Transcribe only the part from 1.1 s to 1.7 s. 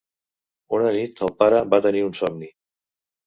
el pare